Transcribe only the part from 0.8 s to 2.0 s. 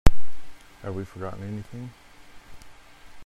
Have we forgotten anything?